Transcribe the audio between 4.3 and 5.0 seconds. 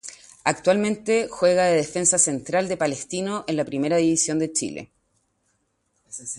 de Chile.